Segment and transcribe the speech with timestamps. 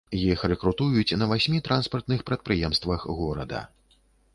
[0.19, 3.67] Іх рэкрутуюць на васьмі транспартных прадпрыемствах горада.